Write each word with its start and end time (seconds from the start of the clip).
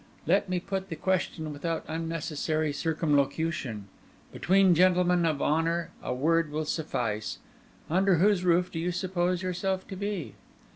Let 0.25 0.49
me 0.49 0.59
put 0.59 0.89
the 0.89 0.95
question 0.95 1.53
without 1.53 1.85
unnecessary 1.87 2.73
circumlocution—between 2.73 4.73
gentlemen 4.73 5.27
of 5.27 5.43
honour 5.43 5.91
a 6.01 6.11
word 6.11 6.49
will 6.49 6.65
suffice—Under 6.65 8.15
whose 8.15 8.43
roof 8.43 8.71
do 8.71 8.79
you 8.79 8.91
suppose 8.91 9.43
yourself 9.43 9.87
to 9.89 9.95
be?" 9.95 10.33